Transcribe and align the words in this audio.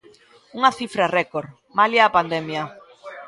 Unha 0.57 0.75
cifra 0.79 1.11
récord, 1.17 1.49
malia 1.77 2.03
a 2.05 2.13
pandemia. 2.17 2.63